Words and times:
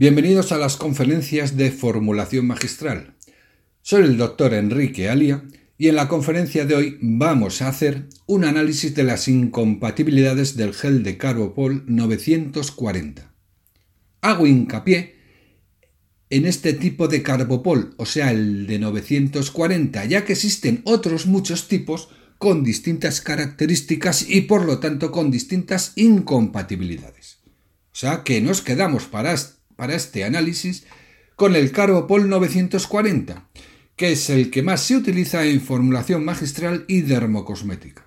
Bienvenidos 0.00 0.50
a 0.50 0.56
las 0.56 0.78
conferencias 0.78 1.58
de 1.58 1.70
formulación 1.70 2.46
magistral. 2.46 3.16
Soy 3.82 4.04
el 4.04 4.16
doctor 4.16 4.54
Enrique 4.54 5.10
Alia 5.10 5.44
y 5.76 5.88
en 5.88 5.96
la 5.96 6.08
conferencia 6.08 6.64
de 6.64 6.74
hoy 6.74 6.98
vamos 7.02 7.60
a 7.60 7.68
hacer 7.68 8.08
un 8.24 8.44
análisis 8.44 8.94
de 8.94 9.04
las 9.04 9.28
incompatibilidades 9.28 10.56
del 10.56 10.72
gel 10.72 11.02
de 11.02 11.18
Carbopol 11.18 11.84
940. 11.86 13.30
Hago 14.22 14.46
hincapié 14.46 15.16
en 16.30 16.46
este 16.46 16.72
tipo 16.72 17.06
de 17.06 17.22
Carbopol, 17.22 17.92
o 17.98 18.06
sea, 18.06 18.30
el 18.30 18.66
de 18.66 18.78
940, 18.78 20.06
ya 20.06 20.24
que 20.24 20.32
existen 20.32 20.80
otros 20.84 21.26
muchos 21.26 21.68
tipos 21.68 22.08
con 22.38 22.64
distintas 22.64 23.20
características 23.20 24.26
y 24.30 24.40
por 24.40 24.64
lo 24.64 24.78
tanto 24.78 25.12
con 25.12 25.30
distintas 25.30 25.92
incompatibilidades. 25.96 27.40
O 27.92 27.96
sea 28.00 28.24
que 28.24 28.40
nos 28.40 28.62
quedamos 28.62 29.04
para 29.04 29.34
para 29.80 29.94
este 29.94 30.24
análisis 30.24 30.84
con 31.36 31.56
el 31.56 31.72
Carbopol 31.72 32.28
940, 32.28 33.48
que 33.96 34.12
es 34.12 34.28
el 34.28 34.50
que 34.50 34.62
más 34.62 34.82
se 34.82 34.94
utiliza 34.94 35.46
en 35.46 35.62
formulación 35.62 36.22
magistral 36.22 36.84
y 36.86 37.00
dermocosmética. 37.00 38.04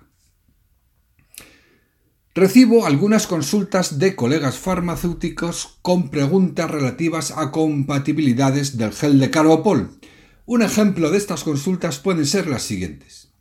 Recibo 2.32 2.86
algunas 2.86 3.26
consultas 3.26 3.98
de 3.98 4.14
colegas 4.14 4.56
farmacéuticos 4.56 5.80
con 5.82 6.10
preguntas 6.10 6.70
relativas 6.70 7.32
a 7.32 7.50
compatibilidades 7.50 8.76
del 8.76 8.92
gel 8.92 9.18
de 9.18 9.30
Carbopol. 9.30 9.98
Un 10.46 10.62
ejemplo 10.62 11.10
de 11.10 11.18
estas 11.18 11.42
consultas 11.42 11.98
pueden 11.98 12.24
ser 12.24 12.46
las 12.46 12.62
siguientes. 12.62 13.32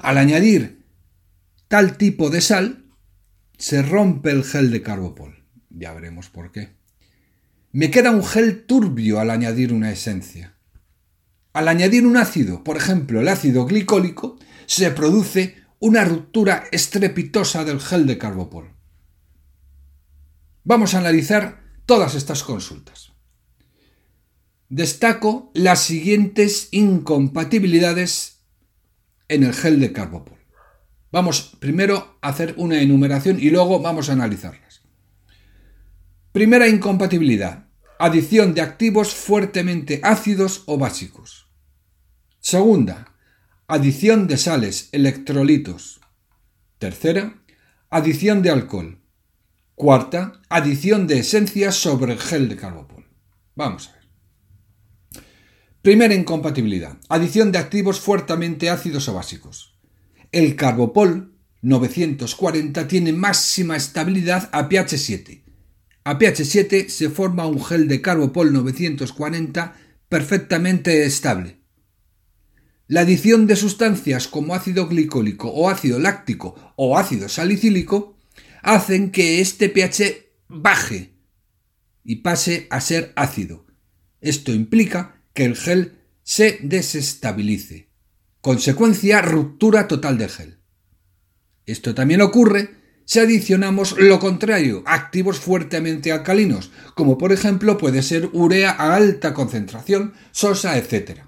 Al 0.00 0.18
añadir 0.18 0.82
tal 1.68 1.96
tipo 1.96 2.28
de 2.28 2.40
sal, 2.40 2.86
se 3.56 3.82
rompe 3.82 4.32
el 4.32 4.42
gel 4.42 4.72
de 4.72 4.82
Carbopol. 4.82 5.41
Ya 5.74 5.92
veremos 5.92 6.28
por 6.28 6.52
qué. 6.52 6.74
Me 7.72 7.90
queda 7.90 8.10
un 8.10 8.24
gel 8.24 8.64
turbio 8.64 9.18
al 9.18 9.30
añadir 9.30 9.72
una 9.72 9.90
esencia. 9.90 10.54
Al 11.52 11.68
añadir 11.68 12.06
un 12.06 12.16
ácido, 12.16 12.64
por 12.64 12.76
ejemplo 12.76 13.20
el 13.20 13.28
ácido 13.28 13.66
glicólico, 13.66 14.38
se 14.66 14.90
produce 14.90 15.56
una 15.78 16.04
ruptura 16.04 16.64
estrepitosa 16.70 17.64
del 17.64 17.80
gel 17.80 18.06
de 18.06 18.18
Carbopol. 18.18 18.72
Vamos 20.64 20.94
a 20.94 20.98
analizar 20.98 21.62
todas 21.86 22.14
estas 22.14 22.42
consultas. 22.42 23.12
Destaco 24.68 25.50
las 25.54 25.80
siguientes 25.80 26.68
incompatibilidades 26.70 28.44
en 29.28 29.42
el 29.42 29.52
gel 29.52 29.80
de 29.80 29.92
Carbopol. 29.92 30.38
Vamos 31.10 31.56
primero 31.58 32.18
a 32.22 32.28
hacer 32.28 32.54
una 32.56 32.80
enumeración 32.80 33.38
y 33.38 33.50
luego 33.50 33.80
vamos 33.80 34.08
a 34.08 34.12
analizarlas. 34.12 34.71
Primera 36.32 36.66
incompatibilidad. 36.66 37.66
Adición 37.98 38.54
de 38.54 38.62
activos 38.62 39.14
fuertemente 39.14 40.00
ácidos 40.02 40.62
o 40.64 40.78
básicos. 40.78 41.50
Segunda. 42.40 43.12
Adición 43.68 44.26
de 44.28 44.38
sales, 44.38 44.88
electrolitos. 44.92 46.00
Tercera. 46.78 47.42
Adición 47.90 48.40
de 48.40 48.48
alcohol. 48.48 49.02
Cuarta. 49.74 50.40
Adición 50.48 51.06
de 51.06 51.18
esencias 51.18 51.74
sobre 51.74 52.14
el 52.14 52.18
gel 52.18 52.48
de 52.48 52.56
carbopol. 52.56 53.04
Vamos 53.54 53.90
a 53.90 53.92
ver. 53.92 55.22
Primera 55.82 56.14
incompatibilidad. 56.14 56.96
Adición 57.10 57.52
de 57.52 57.58
activos 57.58 58.00
fuertemente 58.00 58.70
ácidos 58.70 59.06
o 59.06 59.12
básicos. 59.12 59.78
El 60.32 60.56
carbopol 60.56 61.34
940 61.60 62.88
tiene 62.88 63.12
máxima 63.12 63.76
estabilidad 63.76 64.48
a 64.50 64.70
pH 64.70 64.96
7 64.96 65.41
a 66.04 66.18
pH 66.18 66.44
7 66.44 66.88
se 66.88 67.10
forma 67.10 67.46
un 67.46 67.64
gel 67.64 67.88
de 67.88 68.00
Carbopol 68.00 68.52
940 68.52 69.76
perfectamente 70.08 71.04
estable. 71.04 71.58
La 72.88 73.02
adición 73.02 73.46
de 73.46 73.56
sustancias 73.56 74.28
como 74.28 74.54
ácido 74.54 74.88
glicólico 74.88 75.48
o 75.48 75.70
ácido 75.70 75.98
láctico 75.98 76.74
o 76.76 76.98
ácido 76.98 77.28
salicílico 77.28 78.18
hacen 78.62 79.10
que 79.10 79.40
este 79.40 79.68
pH 79.68 80.26
baje 80.48 81.14
y 82.04 82.16
pase 82.16 82.66
a 82.70 82.80
ser 82.80 83.12
ácido. 83.16 83.66
Esto 84.20 84.52
implica 84.52 85.22
que 85.32 85.44
el 85.44 85.56
gel 85.56 85.98
se 86.22 86.58
desestabilice. 86.62 87.88
Consecuencia, 88.40 89.22
ruptura 89.22 89.88
total 89.88 90.18
del 90.18 90.28
gel. 90.28 90.58
Esto 91.64 91.94
también 91.94 92.20
ocurre 92.20 92.81
si 93.12 93.18
adicionamos 93.18 93.98
lo 93.98 94.18
contrario, 94.18 94.82
activos 94.86 95.38
fuertemente 95.38 96.12
alcalinos, 96.12 96.70
como 96.94 97.18
por 97.18 97.30
ejemplo 97.30 97.76
puede 97.76 98.02
ser 98.02 98.30
urea 98.32 98.70
a 98.70 98.94
alta 98.94 99.34
concentración, 99.34 100.14
sosa, 100.30 100.78
etc. 100.78 101.20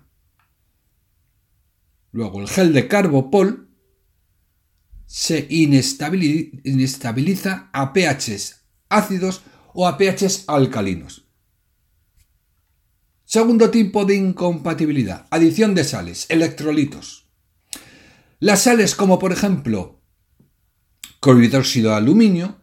Luego 2.10 2.40
el 2.40 2.48
gel 2.48 2.72
de 2.72 2.88
carbopol 2.88 3.68
se 5.04 5.46
inestabiliza 5.50 7.68
a 7.70 7.92
pHs 7.92 8.64
ácidos 8.88 9.42
o 9.74 9.86
a 9.86 9.98
pHs 9.98 10.44
alcalinos. 10.46 11.26
Segundo 13.26 13.70
tipo 13.70 14.06
de 14.06 14.14
incompatibilidad, 14.14 15.26
adición 15.28 15.74
de 15.74 15.84
sales, 15.84 16.24
electrolitos. 16.30 17.28
Las 18.38 18.62
sales 18.62 18.94
como 18.94 19.18
por 19.18 19.32
ejemplo 19.32 19.93
clorhidróxido 21.24 21.92
de 21.92 21.96
aluminio, 21.96 22.60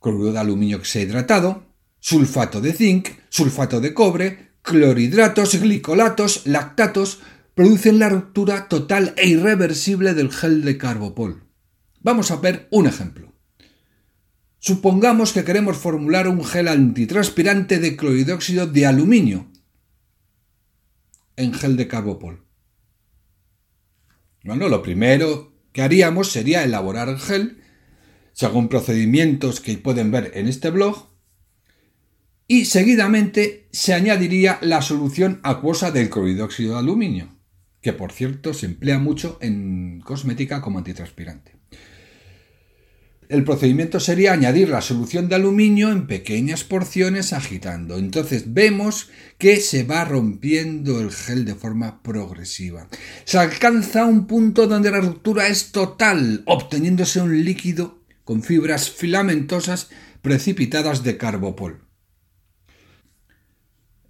cloruro 0.00 0.32
de 0.32 0.38
aluminio 0.38 0.80
hidratado, 0.94 1.66
sulfato 2.00 2.62
de 2.62 2.72
zinc, 2.72 3.08
sulfato 3.28 3.82
de 3.82 3.92
cobre, 3.92 4.52
clorhidratos, 4.62 5.60
glicolatos, 5.60 6.46
lactatos, 6.46 7.20
producen 7.54 7.98
la 7.98 8.08
ruptura 8.08 8.68
total 8.68 9.12
e 9.18 9.28
irreversible 9.28 10.14
del 10.14 10.32
gel 10.32 10.64
de 10.64 10.78
carbopol. 10.78 11.44
Vamos 12.00 12.30
a 12.30 12.36
ver 12.36 12.68
un 12.70 12.86
ejemplo. 12.86 13.34
Supongamos 14.60 15.34
que 15.34 15.44
queremos 15.44 15.76
formular 15.76 16.26
un 16.26 16.42
gel 16.46 16.68
antitranspirante 16.68 17.80
de 17.80 17.98
clorhidróxido 17.98 18.66
de 18.66 18.86
aluminio 18.86 19.46
en 21.36 21.52
gel 21.52 21.76
de 21.76 21.86
carbopol. 21.86 22.46
Bueno, 24.42 24.70
lo 24.70 24.80
primero 24.80 25.52
que 25.72 25.82
haríamos 25.82 26.32
sería 26.32 26.64
elaborar 26.64 27.10
el 27.10 27.18
gel, 27.18 27.57
según 28.38 28.68
procedimientos 28.68 29.60
que 29.60 29.76
pueden 29.78 30.12
ver 30.12 30.30
en 30.34 30.46
este 30.46 30.70
blog, 30.70 31.08
y 32.46 32.66
seguidamente 32.66 33.66
se 33.72 33.94
añadiría 33.94 34.60
la 34.62 34.80
solución 34.80 35.40
acuosa 35.42 35.90
del 35.90 36.08
clorhidróxido 36.08 36.74
de 36.74 36.78
aluminio, 36.78 37.30
que 37.80 37.92
por 37.92 38.12
cierto 38.12 38.54
se 38.54 38.66
emplea 38.66 39.00
mucho 39.00 39.38
en 39.40 40.00
cosmética 40.04 40.60
como 40.60 40.78
antitranspirante. 40.78 41.56
El 43.28 43.42
procedimiento 43.42 43.98
sería 43.98 44.34
añadir 44.34 44.68
la 44.68 44.82
solución 44.82 45.28
de 45.28 45.34
aluminio 45.34 45.90
en 45.90 46.06
pequeñas 46.06 46.62
porciones 46.62 47.32
agitando. 47.32 47.98
Entonces 47.98 48.54
vemos 48.54 49.10
que 49.36 49.56
se 49.56 49.82
va 49.82 50.04
rompiendo 50.04 51.00
el 51.00 51.10
gel 51.10 51.44
de 51.44 51.56
forma 51.56 52.04
progresiva. 52.04 52.88
Se 53.24 53.36
alcanza 53.36 54.06
un 54.06 54.28
punto 54.28 54.68
donde 54.68 54.92
la 54.92 55.00
ruptura 55.00 55.48
es 55.48 55.72
total, 55.72 56.42
obteniéndose 56.46 57.20
un 57.20 57.44
líquido 57.44 57.97
con 58.28 58.42
fibras 58.42 58.90
filamentosas 58.90 59.88
precipitadas 60.20 61.02
de 61.02 61.16
carbopol. 61.16 61.80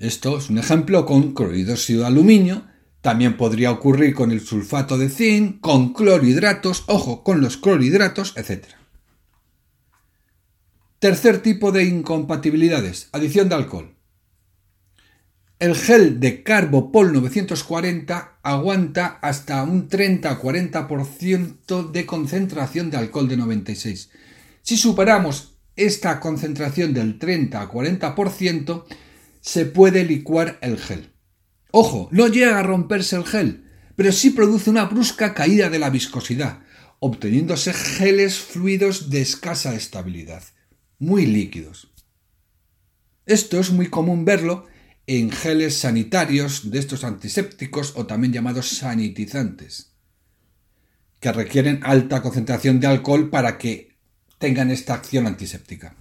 Esto 0.01 0.39
es 0.39 0.51
un 0.51 0.59
ejemplo 0.59 1.07
con 1.07 1.35
clorhidróxido 1.35 2.01
de 2.01 2.07
aluminio. 2.09 2.65
También 3.01 3.37
podría 3.37 3.71
ocurrir 3.71 4.17
con 4.17 4.33
el 4.33 4.41
sulfato 4.41 4.99
de 4.99 5.09
zinc, 5.09 5.61
con 5.61 5.93
clorhidratos, 5.93 6.83
ojo, 6.89 7.23
con 7.23 7.41
los 7.41 7.59
clorhidratos, 7.59 8.35
etc. 8.37 8.65
Tercer 10.99 11.41
tipo 11.41 11.71
de 11.71 11.85
incompatibilidades, 11.85 13.11
adición 13.13 13.49
de 13.49 13.55
alcohol. 13.55 13.98
El 15.59 15.75
gel 15.75 16.21
de 16.21 16.45
Carbopol 16.45 17.13
940 17.13 18.39
aguanta 18.43 19.19
hasta 19.21 19.65
un 19.65 19.89
30-40% 19.89 21.91
de 21.91 22.07
concentración 22.07 22.91
de 22.91 22.97
alcohol 22.97 23.29
de 23.29 23.37
96. 23.37 24.11
Si 24.63 24.77
superamos 24.77 25.59
esta 25.75 26.21
concentración 26.21 26.95
del 26.95 27.19
30-40%, 27.19 28.85
se 29.41 29.65
puede 29.65 30.05
licuar 30.05 30.59
el 30.61 30.79
gel. 30.79 31.11
Ojo, 31.73 32.09
no 32.13 32.29
llega 32.29 32.61
a 32.61 32.63
romperse 32.63 33.17
el 33.17 33.25
gel, 33.25 33.65
pero 33.97 34.13
sí 34.13 34.31
produce 34.31 34.71
una 34.71 34.85
brusca 34.85 35.35
caída 35.35 35.71
de 35.71 35.81
la 35.81 35.91
viscosidad, 35.91 36.61
obteniéndose 37.01 37.73
geles 37.73 38.39
fluidos 38.39 39.11
de 39.11 39.23
escasa 39.23 39.75
estabilidad 39.75 40.45
muy 41.01 41.27
líquidos. 41.27 41.91
Esto 43.27 43.59
es 43.59 43.71
muy 43.71 43.89
común 43.89 44.25
verlo 44.25 44.67
en 45.09 45.33
geles 45.33 45.77
sanitarios 45.79 46.71
de 46.71 46.79
estos 46.79 47.03
antisépticos 47.03 47.95
o 47.97 48.07
también 48.07 48.35
llamados 48.35 48.69
sanitizantes, 48.69 49.95
que 51.19 51.33
requieren 51.33 51.81
alta 51.83 52.21
concentración 52.21 52.79
de 52.79 52.89
alcohol 52.89 53.31
para 53.31 53.57
que 53.57 53.97
tengan 54.39 54.71
esta 54.71 54.93
acción 54.93 55.27
antiséptica. 55.27 55.97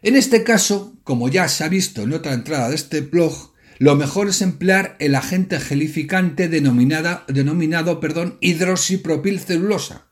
En 0.00 0.14
este 0.14 0.44
caso, 0.44 0.96
como 1.02 1.28
ya 1.28 1.48
se 1.48 1.64
ha 1.64 1.68
visto 1.68 2.02
en 2.02 2.12
otra 2.12 2.32
entrada 2.32 2.68
de 2.68 2.76
este 2.76 3.00
blog, 3.00 3.52
lo 3.78 3.96
mejor 3.96 4.28
es 4.28 4.42
emplear 4.42 4.94
el 5.00 5.16
agente 5.16 5.58
gelificante 5.58 6.48
denominado 6.48 7.98
perdón, 7.98 8.38
hidroxipropilcelulosa. 8.40 10.06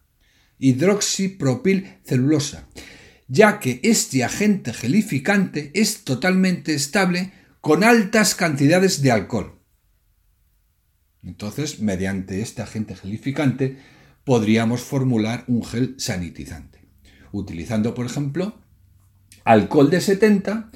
Hidroxipropilcelulosa, 0.59 2.67
ya 3.29 3.61
que 3.61 3.79
este 3.85 4.25
agente 4.25 4.73
gelificante 4.73 5.71
es 5.75 6.03
totalmente 6.03 6.75
estable 6.75 7.38
con 7.69 7.85
altas 7.85 8.35
cantidades 8.35 9.03
de 9.03 9.11
alcohol. 9.11 9.61
Entonces, 11.23 11.81
mediante 11.81 12.41
este 12.41 12.63
agente 12.63 12.97
gelificante, 12.97 13.77
podríamos 14.25 14.81
formular 14.81 15.45
un 15.49 15.63
gel 15.63 15.95
sanitizante, 15.99 16.89
utilizando, 17.31 17.93
por 17.93 18.07
ejemplo, 18.07 18.59
alcohol 19.45 19.91
de 19.91 20.01
70 20.01 20.71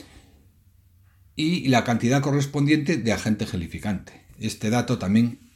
y 1.34 1.68
la 1.68 1.82
cantidad 1.82 2.20
correspondiente 2.20 2.98
de 2.98 3.12
agente 3.14 3.46
gelificante. 3.46 4.26
Este 4.38 4.68
dato 4.68 4.98
también 4.98 5.50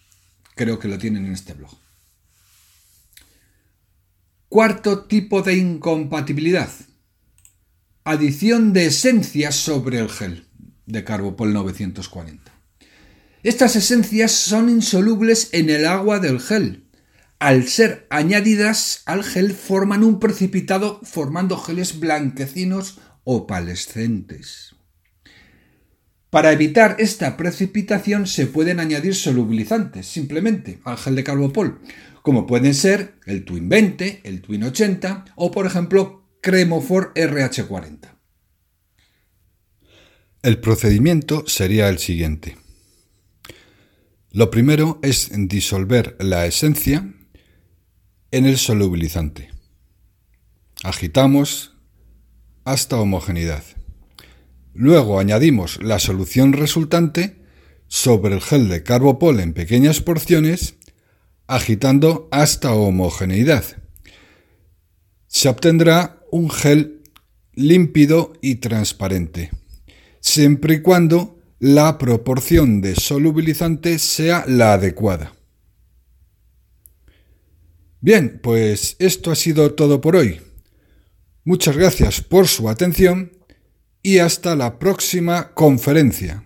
creo 0.54 0.78
que 0.78 0.88
lo 0.88 0.96
tienen 0.96 1.26
en 1.26 1.32
este 1.32 1.52
blog. 1.52 1.76
Cuarto 4.48 5.04
tipo 5.04 5.42
de 5.42 5.56
incompatibilidad. 5.56 6.70
Adición 8.04 8.72
de 8.72 8.86
esencias 8.86 9.54
sobre 9.56 9.98
el 9.98 10.08
gel 10.08 10.45
de 10.86 11.04
Carbopol 11.04 11.52
940. 11.52 12.52
Estas 13.42 13.76
esencias 13.76 14.32
son 14.32 14.68
insolubles 14.68 15.50
en 15.52 15.70
el 15.70 15.86
agua 15.86 16.18
del 16.18 16.40
gel. 16.40 16.84
Al 17.38 17.68
ser 17.68 18.06
añadidas 18.10 19.02
al 19.04 19.22
gel 19.22 19.52
forman 19.52 20.02
un 20.02 20.18
precipitado 20.18 21.00
formando 21.02 21.56
geles 21.58 22.00
blanquecinos 22.00 22.98
opalescentes. 23.24 24.74
Para 26.30 26.52
evitar 26.52 26.96
esta 26.98 27.36
precipitación 27.36 28.26
se 28.26 28.46
pueden 28.46 28.80
añadir 28.80 29.14
solubilizantes 29.14 30.06
simplemente 30.06 30.80
al 30.84 30.96
gel 30.96 31.14
de 31.14 31.24
Carbopol, 31.24 31.80
como 32.22 32.46
pueden 32.46 32.74
ser 32.74 33.14
el 33.26 33.44
Twin 33.44 33.68
20, 33.68 34.22
el 34.24 34.42
Twin 34.42 34.64
80 34.64 35.26
o 35.36 35.50
por 35.50 35.66
ejemplo 35.66 36.24
Cremofor 36.40 37.12
RH40. 37.14 38.15
El 40.46 40.58
procedimiento 40.58 41.42
sería 41.48 41.88
el 41.88 41.98
siguiente. 41.98 42.56
Lo 44.30 44.48
primero 44.48 45.00
es 45.02 45.32
disolver 45.34 46.16
la 46.20 46.46
esencia 46.46 47.12
en 48.30 48.46
el 48.46 48.56
solubilizante. 48.56 49.50
Agitamos 50.84 51.74
hasta 52.62 52.94
homogeneidad. 52.94 53.64
Luego 54.72 55.18
añadimos 55.18 55.82
la 55.82 55.98
solución 55.98 56.52
resultante 56.52 57.42
sobre 57.88 58.36
el 58.36 58.40
gel 58.40 58.68
de 58.68 58.84
carbopol 58.84 59.40
en 59.40 59.52
pequeñas 59.52 60.00
porciones, 60.00 60.76
agitando 61.48 62.28
hasta 62.30 62.72
homogeneidad. 62.72 63.64
Se 65.26 65.48
obtendrá 65.48 66.20
un 66.30 66.50
gel 66.50 67.02
límpido 67.52 68.34
y 68.40 68.56
transparente, 68.56 69.50
siempre 70.26 70.74
y 70.74 70.82
cuando 70.82 71.38
la 71.60 71.98
proporción 71.98 72.80
de 72.80 72.96
solubilizante 72.96 73.98
sea 73.98 74.44
la 74.48 74.72
adecuada. 74.72 75.34
Bien, 78.00 78.40
pues 78.42 78.96
esto 78.98 79.30
ha 79.30 79.36
sido 79.36 79.74
todo 79.74 80.00
por 80.00 80.16
hoy. 80.16 80.40
Muchas 81.44 81.76
gracias 81.76 82.20
por 82.20 82.48
su 82.48 82.68
atención 82.68 83.32
y 84.02 84.18
hasta 84.18 84.56
la 84.56 84.78
próxima 84.78 85.54
conferencia. 85.54 86.45